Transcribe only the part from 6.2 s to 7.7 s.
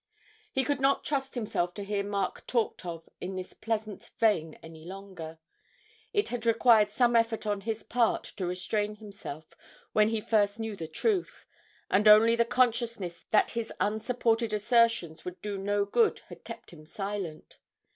had required some effort on